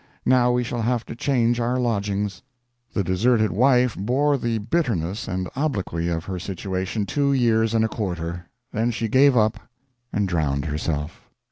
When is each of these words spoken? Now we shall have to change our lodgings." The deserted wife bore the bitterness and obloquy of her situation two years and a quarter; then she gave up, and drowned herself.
Now 0.25 0.51
we 0.53 0.63
shall 0.63 0.81
have 0.81 1.05
to 1.05 1.15
change 1.15 1.59
our 1.59 1.79
lodgings." 1.79 2.41
The 2.95 3.03
deserted 3.03 3.51
wife 3.51 3.95
bore 3.95 4.35
the 4.35 4.57
bitterness 4.57 5.27
and 5.27 5.47
obloquy 5.55 6.07
of 6.07 6.25
her 6.25 6.39
situation 6.39 7.05
two 7.05 7.33
years 7.33 7.75
and 7.75 7.85
a 7.85 7.87
quarter; 7.87 8.47
then 8.73 8.89
she 8.89 9.07
gave 9.07 9.37
up, 9.37 9.59
and 10.11 10.27
drowned 10.27 10.65
herself. 10.65 11.29